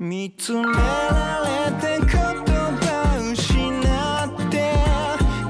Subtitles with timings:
[0.00, 4.54] 見つめられて言葉失って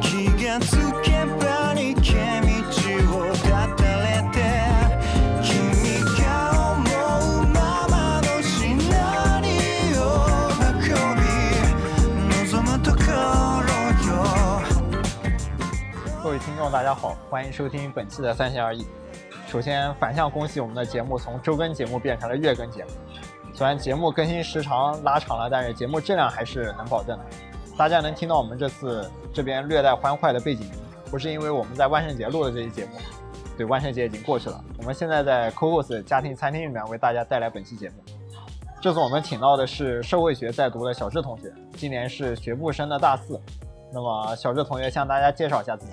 [0.00, 0.06] 気
[0.44, 2.04] がつけばに道
[3.18, 4.36] を断たれて
[5.42, 5.50] 君
[6.22, 6.24] が
[6.74, 6.86] 思
[7.42, 7.58] うま
[7.88, 9.44] まのシナリ
[9.98, 9.98] オ
[10.62, 10.86] 運
[11.16, 11.26] び
[12.52, 13.68] 望むところ
[14.06, 14.08] よ
[16.22, 18.86] 各位听众，大家好，欢迎收听本期的三心二意。
[19.48, 22.90] 首先，反向恭喜我们的节目从周更节目变成了月更节目。
[23.61, 27.25] 虽然节目更新时长拉长了，但是节目质量还是能保证的。
[27.77, 30.73] 大家能听到我们这次这边略带欢快的背景音，
[31.11, 32.93] 不是因为我们在万圣节录的这期节目，
[33.55, 34.59] 对，万圣节已经过去了。
[34.79, 37.97] 我们现在在 Cocos 家庭餐厅里面为大家带来本期节目。
[38.81, 43.39] 这次我们请到的是社会学在读的小智同学，今年是学部生的大四。
[43.93, 45.91] 那么，小智同学向大家介绍一下自己。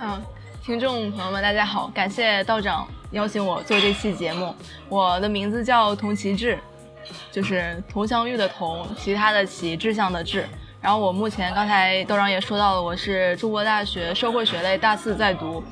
[0.00, 0.18] 嗯，
[0.68, 4.54] 听众朋友们，大家好，感谢道长邀请我做这期节目。
[4.90, 6.58] 我的名字叫童其志，
[7.32, 10.46] 就是佟湘玉的佟，其他的其，志向的志。
[10.78, 15.64] 然后我目前刚才道长也说到了，我是中国大学社会学类大四在读。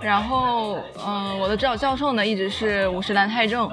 [0.00, 3.68] 然后，嗯，我的指导教授呢一直是五十岚太正，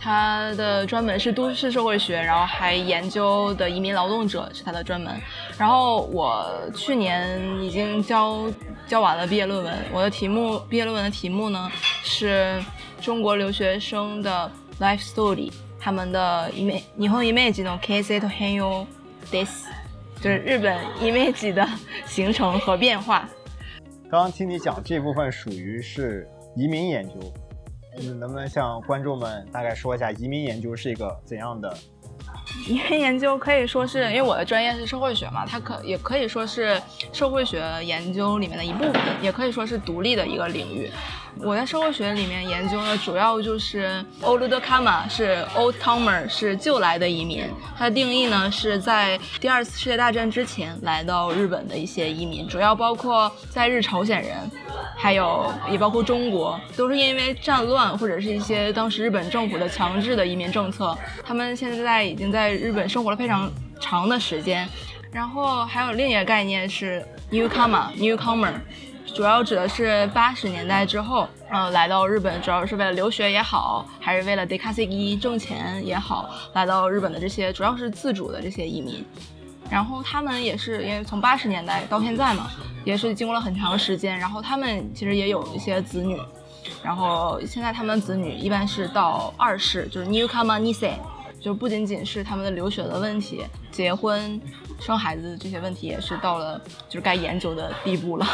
[0.00, 5.14] 他的专门是都市社会学，然后还研究的移民劳动者是他的专门。
[5.56, 8.50] 然后我去年已经交
[8.87, 11.71] 交完了毕业论文，我的题目毕业论文的题目呢
[12.03, 12.59] 是
[12.99, 18.87] 中国留学生的 life story，他们的 image 日本 image の形成と変容
[19.31, 19.65] です，
[20.21, 21.67] 就是日本 image 的
[22.05, 23.29] 形成和变化。
[24.09, 27.13] 刚刚听你讲这部分属于是移民研究，
[27.95, 31.77] 你能不能向观众们大概说一下移民研究是一个怎样的？
[32.68, 36.80] 因为研究可以说是因为我的专业是社会学嘛，它可也可以说是
[37.12, 40.90] 社会学研究里面的一部分，也可以说是独立的一个领域。
[41.40, 47.44] 我在社会学里面研究的主要就是 old comer 是 old comer 是旧来的移民，
[47.76, 54.50] 它的定义呢是在第二次世界大战之前来到日本的一些移民，主要包括在日朝鲜人，
[54.96, 64.66] 还有也包括中国，都是因为战乱或者是一些当时日本政府的强制的移民政策，他们现在已经在日本生活了非常长的时间。
[65.12, 68.54] 然后还有另一个概念是 newcomer newcomer。
[69.14, 79.04] 主要指的是八十年代之后，呃，来到日本，主要是为了留学也好，还是为了 d e k a s i 挣钱也好，来到日本的这些主要是自主的这些移民。
[79.70, 82.50] 然后他们也是因为从八十年代到现在嘛，
[82.84, 84.18] 也是经过了很长时间。
[84.18, 86.20] 然后他们其实也有一些子女，
[86.82, 90.90] 然后现在他们子女一般是到二世，就是 newcomer nise，
[91.40, 94.40] 就不仅仅是他们的留学的问题，结婚、
[94.80, 98.26] 生孩子这些问题也是到了就是该研究的地步了。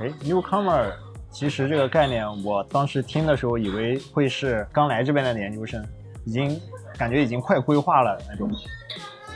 [0.00, 0.94] 哎，newcomer，
[1.30, 5.86] 其实这个概念，我当时听的时候以为会是刚来这边的研究生，
[6.24, 6.58] 已经
[6.96, 8.50] 感觉已经快规划了那种。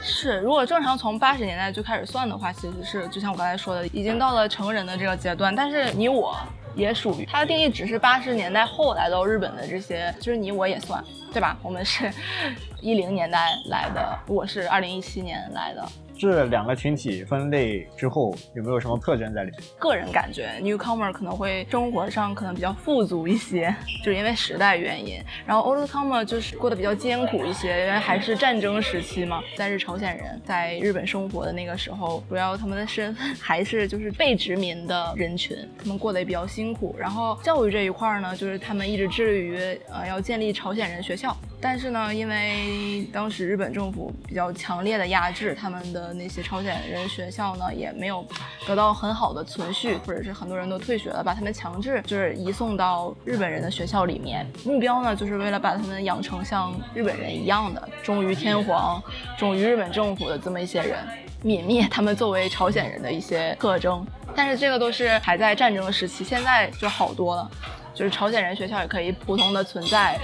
[0.01, 5.55] 是，如果正常从八十年代就开始算的话，其实是就像我刚才说的，已经到了成人的这个阶段。
[5.55, 6.35] 但是你我
[6.75, 11.59] 也属于它的定义，只是八十年代后来到日本的这些，就是你我也算，对吧？
[11.63, 12.11] 我们是
[12.81, 15.87] 一零年代来的，我是二零一七年来的。
[16.25, 19.61] 这两个群体分类之后，有没有什么特征在里面？
[19.79, 25.21] 个人感觉，newcomer 可能会生活上可能比较富足一些，就是因为时代原因。
[25.47, 36.95] 然后 old comer 就是过得比较艰苦一些，因为还是战争时期嘛，在日朝鲜人在日本生活的那个时候，主要他们的身份 还是就是被殖民的人群，他们过得也比较辛苦。
[36.99, 39.57] 然后教育这一块呢，就是他们一直致力于
[39.91, 48.23] 呃要建立朝鲜人学校，但是呢，因为当时日本政府比较强烈的压制，他们的那些朝鲜人学校呢也没有
[48.67, 59.03] 得到很好的存续，或者是很多人都退学了，把他们强制就是移送到日本人的学校里面，目标呢就是为了把他们养成像日本人一样的忠于天皇、
[59.39, 60.99] 忠于日本政府的这么一些人，
[61.45, 64.07] 泯灭他们作为朝鲜人的一些特征。
[64.37, 67.51] 但是这个都是还在战争时期，现在就好多了，
[67.95, 70.21] 就是朝鲜人学校也可以普通的存在。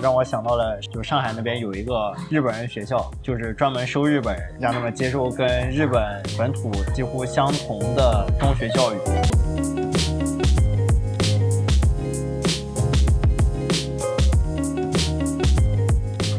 [0.00, 8.98] 让我想到了，就上海那边有一个日本人学校，就是专门收日本人，让他们接受跟日本本土几乎相同的中学教育。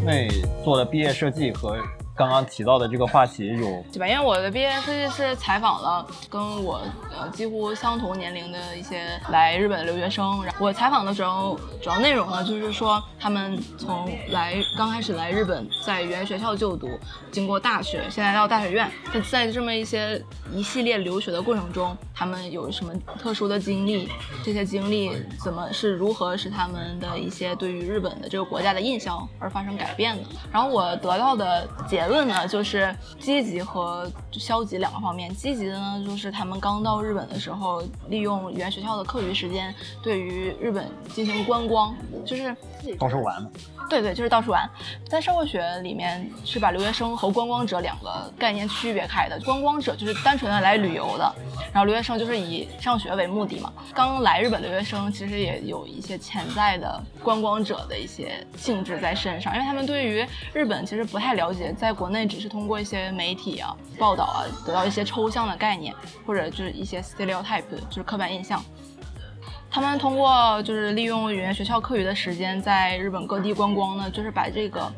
[0.06, 0.28] 那
[0.64, 1.78] 做的毕业设计和
[2.16, 4.08] 刚刚提到的这个话题有对吧？
[4.08, 6.82] 因为我的毕业设计是采访了跟我
[7.18, 10.44] 呃几乎相同年龄的一些来日本的留学生。
[10.44, 16.90] 然后我采访的时候，主要内容呢就是说他们从来刚开始来日本，在原学校就读，
[17.32, 20.22] 经过大学，现在到大学院，在在这么一些
[20.54, 24.10] 一系列留学的过程中，他们有什么特殊的经历？
[24.44, 25.12] 这些经历
[25.44, 30.24] 怎么是如何使他们的一些对于日本的这个国家的印象而发生改变的？
[30.52, 35.34] 然后我得到的结论呢，就是积极和消极两个方面。
[35.34, 41.96] 积极的呢，就是他们刚到日本的时候，利用语言学校的课余时间，对于日本进行观光，
[42.26, 42.56] 就是
[42.98, 43.50] 到处玩嘛。
[43.90, 44.70] 对对，就是到处玩。
[45.08, 49.40] 在社会学里面是把留学生和观光者两个概念区别开的。
[49.46, 51.36] 观光者就是单纯的来旅游的，
[51.72, 53.72] 然后留学生就是以上学为目的嘛。
[53.94, 65.96] 刚来日本留学生其实也有一些潜在的观光者的一些性质在身上，因为他们对于日本其实不太了解，在国内只是通过一些媒体啊报道啊得到一些抽象的概念，
[66.26, 68.64] 或者就是一些 stereotype，就是刻板印象。
[69.70, 74.92] 他们通过就是利用语言学校课余的时间，在日本各地观光呢，就是把这个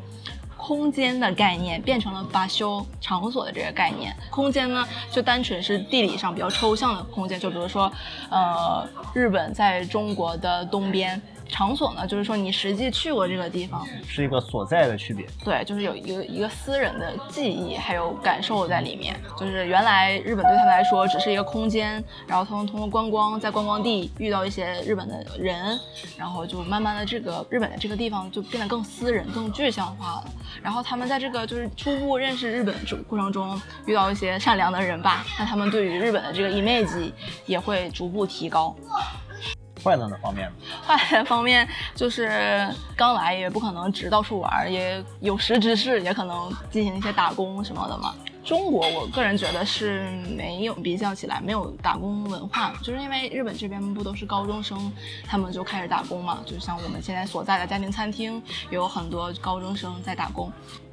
[0.56, 4.14] 空间的概念变成了把修场所的这个概念。
[4.30, 7.92] 空间呢，就单纯是地理上比较抽象的空间，就比如说，
[8.30, 11.20] 呃，日本在中国的东边。
[11.50, 15.26] 场所呢，就是说你实际去过这个地方，是一个所在的区别。
[15.44, 19.14] 对，就是有一个一个私人的记忆还有感受在里面。
[19.38, 25.78] 就是原来日本对他们来说只是一个空间，然后他们通过观光，在观光地遇到一些日本的人，
[26.16, 30.24] 然后就慢慢的这个日本的这个地方就变得更私人、更具象化了。
[30.62, 37.10] 然后他们在这个就是初步认识日本这过程中遇到一些善良的人吧，那他们对于日本的这个 image
[37.46, 38.74] 也会逐步提高。
[39.82, 40.50] 坏的方面，
[40.86, 48.14] 坏的方面就是刚来也不可能只到处玩，也有识之士，也可能进行一些打工什么的嘛。
[48.42, 54.90] 中国我个人觉得是没有比较起来没有打工文化，就是因为日本这边不都是高中生，
[55.26, 56.38] 他们就开始打工嘛。
[56.46, 60.50] 就像我们现在所在的家庭餐厅，也有很多高中生在打工。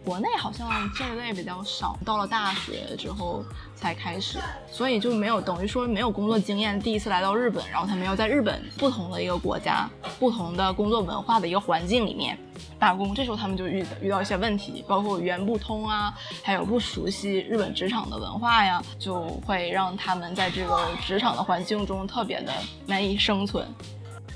[0.07, 3.43] 国内好像这一类比较少，到了大学之后
[3.75, 4.39] 才开始，
[4.71, 9.85] 所以就没有等于说没有工作经验，第一次来到日本，然后他们要在日本不同的一个国家、
[10.17, 12.39] 不同的工作文化的一个环境里面
[12.79, 22.53] 打工，这时候他们就遇遇到一些问题，包括语言不通啊，还有不熟悉日本职场的文化呀，就会让他们在这个职场的环境中特别的
[22.85, 23.67] 难以生存。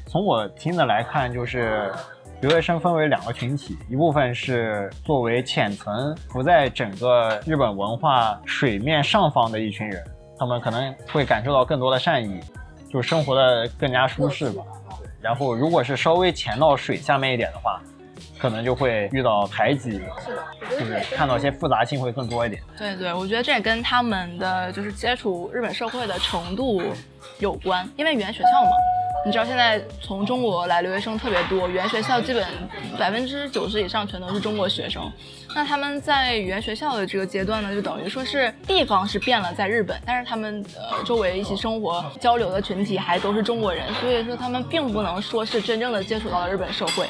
[0.06, 1.94] 从我听的来看，就是。
[2.42, 10.04] 留学生分为两个群体，一部分是作为浅层浮在整个日本文化水面上方的一群人，
[10.40, 12.40] 他们可能会感受到更多的善意，
[12.92, 14.64] 就生活的更加舒适吧。
[15.22, 17.80] 然后，如果是稍微潜到水下面一点的话，
[18.40, 20.02] 可能就会遇到排挤，
[20.68, 22.60] 就是看到一些复杂性会更多一点。
[22.76, 26.82] 对对，我觉得这也跟他们的就是接触日本社会的程度
[27.38, 28.72] 有关，因为语言学校嘛。
[29.26, 32.44] 你知道现在从中国来留学生特别多，语言学校基本
[32.98, 35.12] 百分之九十以上全都是中国学生。
[35.54, 47.06] 那他们在语言学校的这个阶段呢，就等于说是地方是变了，在日本，但是他们呃周围一起生活交流的群体还都是中国人，所以说他们并不能说是真正的接触到了日本社会。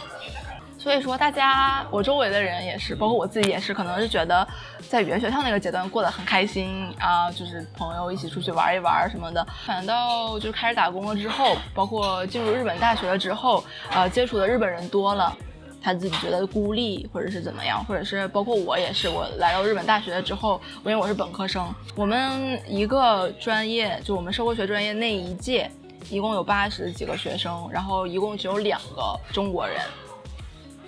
[0.82, 4.48] 所以说，大家我周围的人也是，包括我自己也是，可能是觉得
[4.90, 9.46] 在语言学校那个阶段过得很开心啊，就是朋友一起出去玩一玩什么的。
[9.64, 15.38] 反倒就是开始打工了之后，包括进入日本大学了之后，呃，接触的日本人多了，
[15.84, 25.70] 他自己觉得孤立或者是怎么样，或者是包括我也是，我来到日本大学之后，因为我是本科生，我们一个专业就我们社会学专业那一届
[26.10, 29.80] 一共有八十几个学生，然后一共只有两个中国人。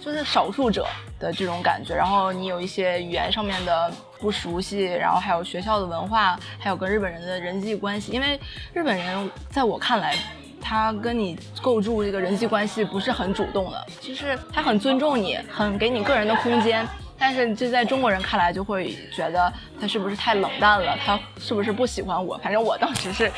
[0.03, 0.85] 就是少数者
[1.17, 3.89] 的这种感觉，然后你有一些语言上面的
[4.19, 8.11] 不熟悉，然后还有学校的文化，还有跟日本人的人际关系。
[8.11, 8.37] 因为
[8.73, 10.13] 日本人在我看来，
[10.61, 16.85] 他跟你构筑这个人际关系不是很主动的，就是他很尊重你，很给你个人的空间。
[17.25, 20.97] 但是这在中国人看来就会觉得他是不是太冷淡了？
[21.05, 22.37] 他是不是不喜欢我？
[22.43, 23.31] 反正我当时是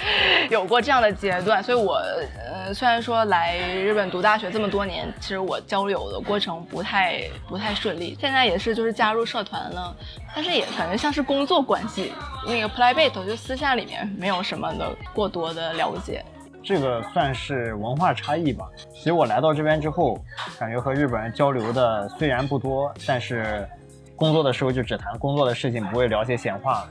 [0.49, 2.01] 有过这样的阶段，所以我
[2.51, 8.17] 呃虽然说来日本读大学这么多年，其实我交流的过程不太不太顺利。
[8.19, 9.95] 现在也是就是加入社团了，
[10.33, 12.11] 但是也感觉像是工作关系。
[12.47, 16.25] 那个 Playbait 就私下里面没有什么的过多的了解。
[16.65, 18.67] 这个算是文化差异吧。
[18.91, 20.19] 其实我来到这边之后，
[20.57, 23.67] 感觉和日本人交流的虽然不多，但是
[24.15, 26.87] 工作的时候就只谈工作的事情，不会聊些闲话。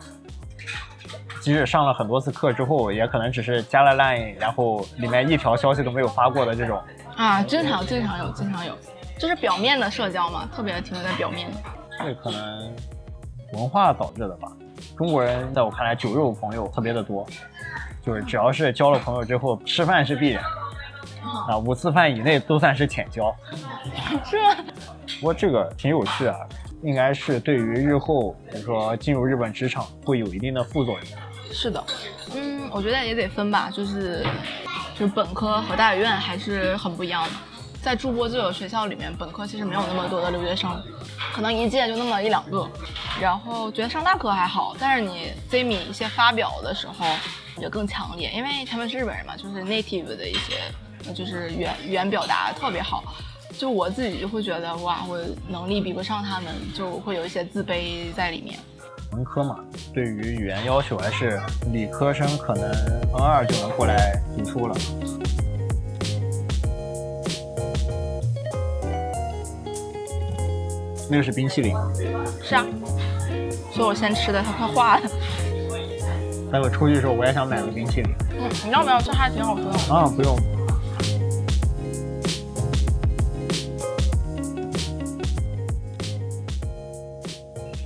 [1.40, 6.80] 即使上了很多次课之后，也可能只是加了 line，然后里面一条消息都没有发过的这种。
[7.16, 8.72] 啊，经常经常有，经常有，
[9.18, 11.50] 就是表面的社交嘛，特别停留在表面。
[11.98, 12.72] 这可能
[13.52, 14.48] 文化导致的吧。
[14.96, 17.26] 中国人在我看来酒肉朋友特别的多，
[18.04, 20.44] 就是只要是交了朋友之后，吃饭是必然
[21.48, 23.34] 啊，五次饭以内都算是浅交。
[24.24, 24.56] 是吗？
[25.20, 26.36] 不过这个挺有趣啊，
[26.82, 31.02] 应该是对于日后比如说进入日本职场会有一定的副作用。
[31.50, 31.82] 是的，
[32.34, 34.24] 嗯，我觉得也得分吧，就是
[34.94, 37.30] 就是本科和大学院还是很不一样的。
[37.84, 40.82] 在筑波这个学校里面，本科其实没有那么多的留学生，
[41.34, 42.66] 可能一届就那么一两个。
[43.20, 47.04] 然后觉得上大课还好，但是你 Z 米一些发表的时候
[47.58, 53.04] 也更强烈，因为他们是日本人嘛，就是 native 的一些，就是语言语言表达特别好。
[53.58, 58.58] 就我自己就会觉得哇，我能力比不上他们，就会有一些自卑在里面。
[59.12, 59.58] 文科嘛，
[59.92, 61.38] 对于语言要求还是
[61.70, 62.70] 理科生可能
[63.12, 64.74] N 二就能过来读书了。
[71.10, 71.74] 那个是冰淇淋，
[72.42, 72.64] 是啊，
[73.72, 75.02] 所以我先吃的，它快化了。
[76.50, 78.14] 待会出去的时候我也想买个冰淇淋。
[78.38, 79.00] 嗯，你要不要？
[79.00, 79.94] 这还挺好喝的。
[79.94, 80.36] 啊，不用。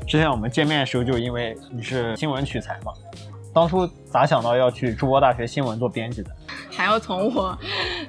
[0.07, 2.93] 之前我们见面的时候，就因为你是新闻取材嘛，
[3.53, 6.31] 当初咋想到要去筑波大学新闻做编辑的？
[6.71, 7.59] 还要从我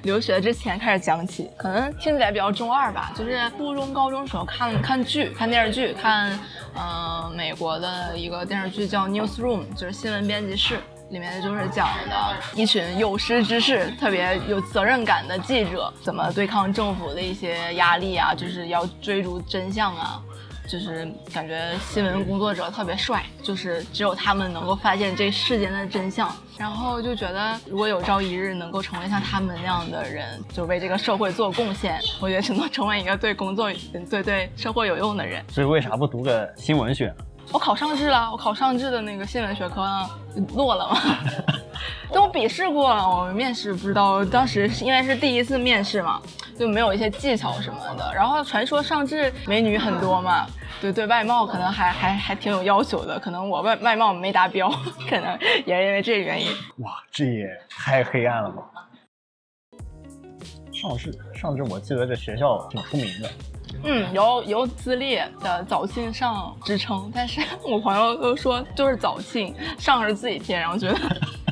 [0.03, 3.11] 留学之前开始讲起，可能听起来比较中二吧。
[3.15, 6.39] 就是初中、高中时候看看剧、看电视剧，看
[6.73, 10.79] 呃美国的一个电视剧叫《Newsroom》，就是新闻编辑室，
[11.09, 20.21] 里面就是讲的一群有识之士、特别有责任感的记者怎么对抗政府的一些压力啊，就是要追逐真相啊。
[20.69, 26.31] 就是感觉新闻工作者特别帅，就是只有他们能够发现这世间的真相。
[26.59, 33.71] 然后就觉得，如果有朝一日能够成为像他们那样的人，就为这个社会做贡献，我觉得只能成为一个对工作、
[34.09, 35.43] 对对社会有用的人。
[35.49, 37.25] 所以为啥不读个新闻学呢？
[37.51, 39.87] 我考上智了，我考上智的那个新闻学科
[40.53, 40.99] 落了嘛。
[42.11, 46.21] 但我笔试过了，我面试不知道，当时因为是第一次面试嘛，
[46.57, 48.11] 就没有一些技巧什么的。
[48.13, 50.45] 然后传说上智美女很多嘛，
[50.81, 54.69] 对对，外貌可能还还还挺有要求的，可能我外外貌没达标，
[55.09, 56.47] 可能也是因为这个原因。
[56.77, 58.63] 哇，这也太黑暗了吧！
[60.73, 63.29] 上智上智，我记得这学校挺出名的。
[63.83, 70.97] 嗯，有有资历的早庆上之称，但是 我朋友都说就是早庆上是自己填，然后觉得，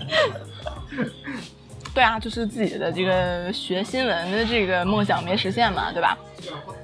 [1.94, 6.16] 对啊，就是自己的这个学新闻的这个梦想没实现嘛，对吧？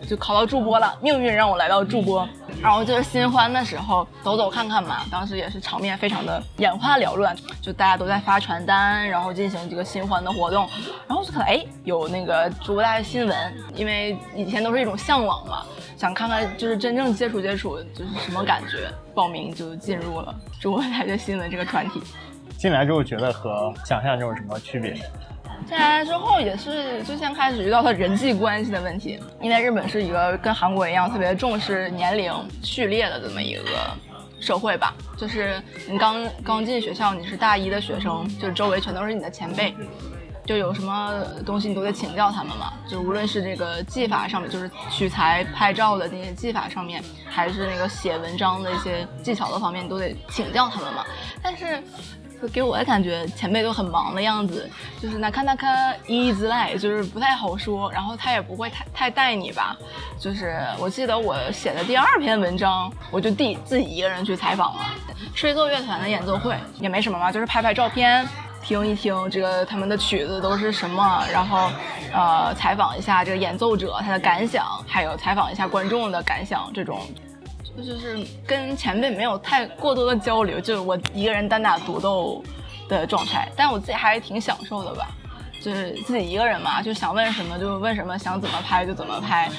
[0.09, 2.27] 就考到助播了，命运让我来到助播，
[2.59, 10.67] 然后就是新欢的时候走走看看嘛，当时也是场面非常的眼花缭乱，就大家都在发传单，然后进行这个新欢的活动，
[11.07, 15.63] 然后就看哎有那个筑波大学新闻，因为以前都是一种向往嘛，
[15.95, 22.01] 想看看就是真正接触接触就是什么感觉，报名就进入了筑波大学新闻这个团体。
[22.57, 24.93] 进来之后觉得和想象中有什么区别？
[25.65, 33.61] 进来之后也是最先开始遇到了人际关系的问题，因为日本是一个跟韩国一样特别重视年龄序列的这么一个
[34.41, 34.93] 社会吧。
[35.17, 39.73] 就是你刚刚进学校，你是大一的学生，就周围全都是你的前辈，
[40.45, 42.73] 就有什么东西你都得请教他们嘛。
[42.89, 51.05] 就无论是这个技法上面，就是取材拍照的那些技法上面，还是那个写文章的一些技巧的方面，你都得请教他们嘛。
[51.41, 51.81] 但是。
[52.47, 54.69] 给我的感觉，前辈都很忙的样子，
[55.01, 57.91] 就是那看那看一之赖，就是不太好说。
[57.91, 59.75] 然后他也不会太太带你吧。
[60.19, 64.85] 就是我记得我写的第二篇文章，我就第自己一个人去采访了
[65.35, 68.27] 吹奏乐团的演奏会，也没什么嘛，就是拍拍照片，
[68.61, 71.69] 听一听这个他们的曲子都是什么，然后
[72.13, 77.01] 呃采访一下这个演奏者他的感想，还有采访一下观众的感想这种。
[77.77, 82.43] 就是跟前辈没有太过多的交流，就是我一个人单打独斗
[82.87, 85.07] 的状态，但我自己还是挺享受的吧。
[85.61, 89.49] 就是自己一个人嘛，就想问什么就问什么，想怎么拍就怎么拍，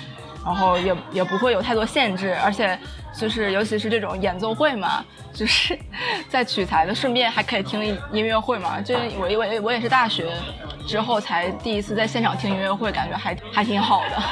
[0.44, 2.78] 然后也也不会有太多限制，而且
[3.18, 5.02] 就是尤其是这种演奏会嘛，
[5.32, 5.78] 就是
[6.28, 8.82] 在取材的顺便还可以听音乐会嘛。
[8.82, 10.30] 就是我我我也是大学
[10.86, 14.22] 之后才第一次在现场听音乐会，感觉还还挺好的。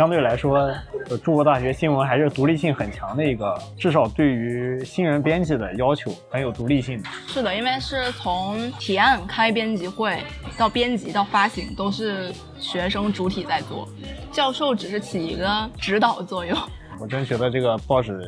[0.00, 0.74] 相对来说，
[1.22, 7.02] 中国大学新闻还是独立性很强的一个，至少对于新人编辑的要求很有独立性。
[7.26, 10.22] 是的，因为是从提案开编辑会
[10.56, 13.86] 到编辑到发行，都是学生主体在做，
[14.32, 16.56] 教授只是起一个指导作用。
[16.98, 18.18] 我真觉得这个报纸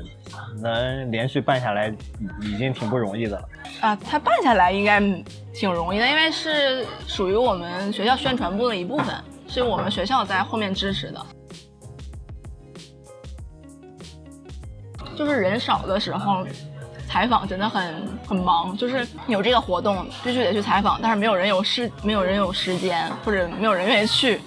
[0.61, 1.91] 能连续办下来，
[2.43, 3.49] 已经挺不容易的了。
[3.81, 5.01] 啊，它办下来应该
[5.55, 9.15] 挺容易的，因为是属于我们学校宣传部的一部分，
[9.49, 11.27] 是我们学校在后面支持的。
[15.17, 16.47] 就是人少的时候。
[17.09, 17.95] 采访真的很
[18.27, 24.41] 很忙，就是有这个活动必须得去采访，但是没有人有时没有人有时间，或者没有人愿意去。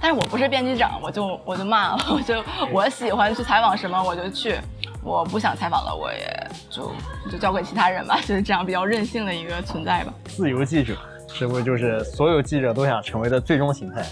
[0.00, 2.40] 但是我不是编辑长，我就我就骂了，我就
[2.70, 4.56] 我喜欢去采访什么我就去，
[5.02, 6.92] 我不想采访了我也就
[7.32, 10.14] 就交给其他人吧， 就是这样比较任性的一个存在吧。
[10.26, 10.96] 自由记者
[11.32, 14.04] 是不是就是所有记者都想成为的最终形态？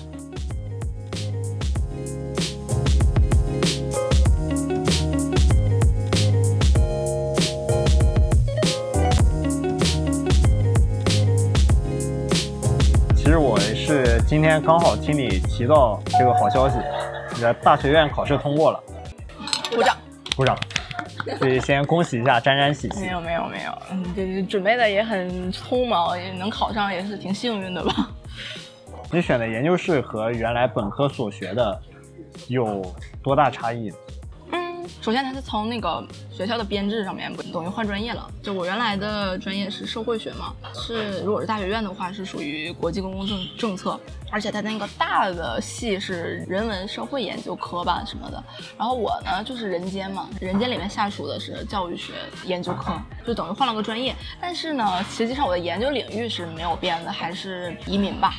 [13.22, 16.76] 其实我是今天刚好听你提到这个好消息，
[17.36, 18.82] 你的大学院考试通过了，
[19.70, 19.96] 鼓掌。
[20.36, 20.58] 鼓掌。
[21.38, 23.06] 所以先恭喜一下，沾沾喜气没。
[23.10, 28.10] 有没有没有，嗯，这这准备的也很匆忙，也能考上也是挺幸运的吧。
[29.12, 31.80] 你选的研究室和原来本科所学的
[32.48, 32.82] 有
[33.22, 33.92] 多大差异？
[35.00, 38.28] 首先它是从那个学校的编制上面等于换专业了。
[38.42, 43.98] 就我原来的专业是社会学嘛，是如果是大学院的话是属于国际公共政政策，
[44.30, 48.42] 而且它那个大的系是人文社会研究科吧什么的。
[48.78, 52.12] 然后我呢就是人间嘛，人间里面下属的是教育学
[52.44, 52.92] 研究科，
[53.26, 54.14] 就等于换了个专业。
[54.40, 58.34] 但是呢，实际上我的研究领域是没有变的，还是移民吧。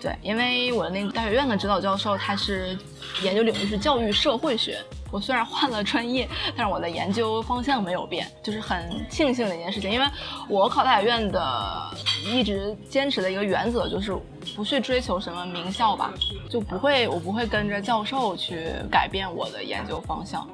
[0.00, 2.78] 对，因为我的那个大学院的指导教授他是
[3.20, 4.78] 研究领域是教育社会学。
[5.10, 9.90] 我虽然换了专业，但是我的研究方向没有变，就是很庆幸的一件事情。
[9.90, 10.06] 因为
[10.48, 14.16] 我考大学院的一直坚持的一个原则就是
[14.54, 16.12] 不去追求什么名校吧，
[16.50, 20.46] 就不会我不会跟着教授去改变我的研究方向。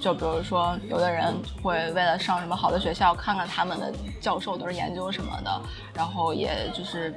[0.00, 5.62] 就比如说，有的人会为了上什么好的学校，看看他们的教授都是研究什么的，
[5.94, 7.14] 然后也就是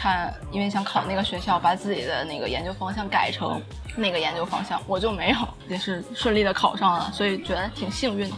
[0.00, 3.60] 看，因为想考那个学校，把自己的那个研究方向改成
[3.94, 4.80] 那个研究方向。
[4.86, 5.36] 我就没有，
[5.68, 8.36] 也是顺利的考上了，所以觉得挺幸运的。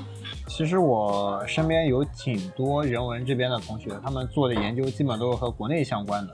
[0.48, 6.32] 其实我身边有挺多人文这边的同学，他们做的研究基本都是和国内相关的。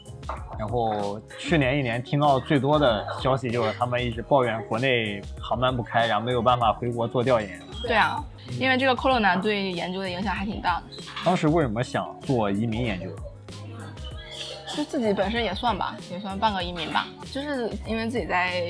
[0.58, 7.60] 然后去年一年听到最多的消息就是他们一直抱怨国内航班不开，然后没有办法回国做调研。
[7.82, 8.24] 对啊，
[8.58, 10.84] 因为这个 corona 对研究的影响还挺大的。
[11.22, 13.06] 当时为什么想做移民研究？
[14.78, 17.08] 就自己本身也算吧，也算半个移民吧。
[17.32, 18.62] 就是因为自己在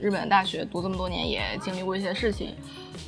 [0.00, 2.54] 日本大学读这么多年，也经历过一些事情，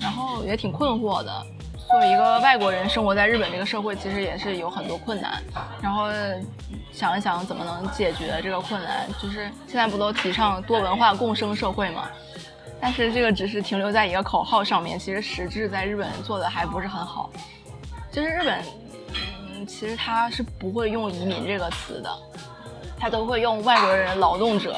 [0.01, 1.47] 然后也挺困惑的。
[1.89, 5.41] 作为一个外国人，生活在日本这个社会，其实也是有很多困难。
[5.81, 6.09] 然后
[6.93, 12.09] 想一想怎么能解决这个困难，就是现在不都提倡多文化共生社会嘛？
[12.81, 17.31] 但是这个只是停留在一个口号上面，其实实质在日本做的还不是很好。
[18.11, 18.61] 就是日本，
[19.67, 22.11] 其实他是不会用移民这个词的，
[22.99, 24.77] 他都会用外国人劳动者、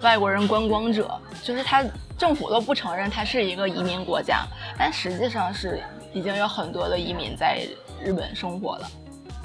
[0.00, 1.10] 外国人观光者，
[1.42, 1.84] 就是他
[2.18, 4.44] 政府都不承认他是一个移民国家，
[4.78, 7.66] 但实际上是已经有很多的移民在
[8.02, 8.90] 日本生活了，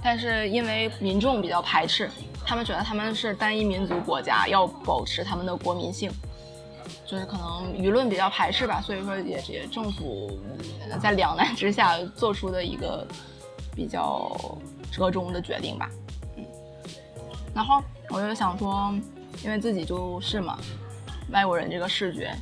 [0.03, 2.09] 但是因为民众比较排斥，
[2.45, 6.11] 他们觉得他们是单一民族国家，要保持他们的国民性。
[7.03, 10.39] 就是可能舆论比较排斥吧，所以说也也政府
[11.01, 13.05] 在两难之下做出的一个
[13.75, 14.31] 比较
[14.91, 15.89] 折中的决定吧，
[16.37, 16.45] 嗯，
[17.53, 18.93] 然后我就想说，
[19.43, 20.57] 因为自己就是嘛，
[21.31, 22.33] 外国人这个视觉，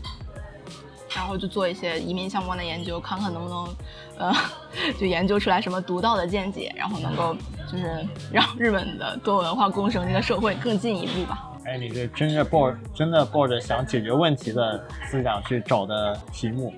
[1.16, 3.76] 然后就做一些移民相关的研究，看看能不能
[4.18, 4.34] 呃
[5.00, 7.36] 就研究出来什么独到的见解，然后能够
[7.72, 11.50] 就是让日本的多文化共生这个社会更进一步吧。
[11.66, 16.74] 哎，你这真是抱真的抱着想解决问题的思想去找的题目，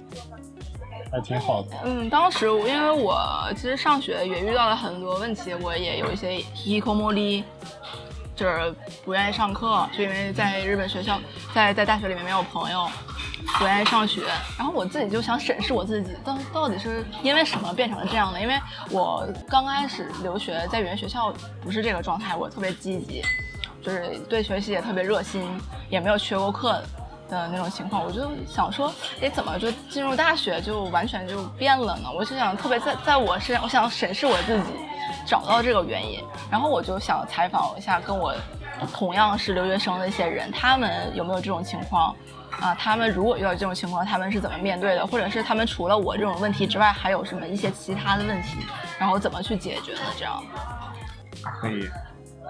[1.15, 1.69] 还挺好的。
[1.85, 3.17] 嗯，当时因为我
[3.55, 7.43] 其实上学也遇到了很多问题，我也有一些 h i k o m o r
[8.35, 8.75] 就是
[9.05, 11.17] 不愿意上课，就因为在日本学校，
[11.53, 12.85] 在在大学里面没有朋友，
[13.57, 14.23] 不愿意上学。
[14.57, 18.41] 然后我自己就想审视我自己，到到底是因为什么变成了这样的？
[18.41, 18.59] 因为
[18.91, 23.21] 我刚开始留学在语言学校不是这个状态，我特别积极，
[23.81, 25.47] 就是对学习也特别热心，
[25.89, 26.83] 也没有缺过课
[27.29, 32.09] 的那种情况，我就想说，哎，怎么就进入大学就完全就变了呢？
[32.13, 34.65] 我就想特别在在我身上，我想审视我自己，
[35.25, 38.35] 找到这个原因，然后我就想采访一下跟我
[38.93, 42.15] 同样是留学生的一些人，他们有没有这种情况？
[42.61, 45.05] 啊，他们如果遇到这种情况，他们是怎么面对的？
[45.05, 48.59] 或者是他们除了我这种问题之外，还有什么一些其他的问题，
[48.97, 49.99] 然后怎么去解决的？
[50.17, 50.41] 这样。
[51.43, 51.89] 可以。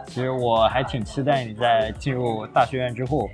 [0.07, 3.27] 其实我还挺期待你在进入大学院之后，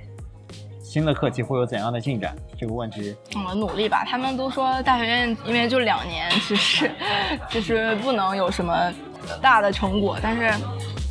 [0.92, 2.36] 新的课题会有怎样的进展？
[2.60, 4.04] 这个问题，嗯，努力吧。
[4.04, 6.90] 他们都说大学院因为就两年，其实
[7.48, 8.92] 其实不能有什么
[9.40, 10.52] 大的成果，但是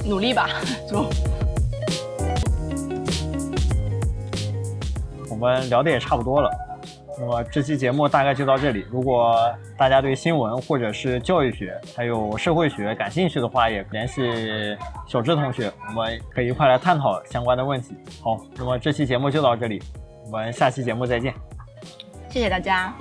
[0.06, 0.48] 努力吧，
[0.88, 1.10] 就。
[5.32, 6.52] 我们聊的也差不多了。
[7.22, 8.84] 那么这期节目大概就到这里。
[8.90, 9.36] 如果
[9.78, 14.76] 大家对新闻或者是教育学还有社会学感兴趣的话，也联系
[15.08, 17.96] 小智同学，我们可以一块来探讨相关的问题。
[18.24, 19.80] 好，那么这期节目就到这里，
[20.26, 21.32] 我们下期节目再见。
[22.28, 22.92] 谢谢大家。